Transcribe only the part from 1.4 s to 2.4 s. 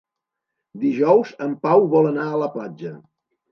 en Pau vol anar